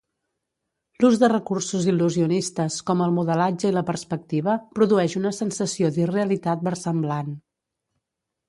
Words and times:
L'ús 1.03 1.17
de 1.23 1.27
recursos 1.33 1.83
il·lusionistes, 1.91 2.77
com 2.89 3.03
el 3.07 3.13
modelatge 3.17 3.71
i 3.73 3.75
la 3.77 3.85
perspectiva, 3.91 4.57
produeix 4.79 5.17
una 5.23 5.37
sensació 5.43 5.95
d'irrealitat 5.99 6.69
versemblant. 6.71 7.31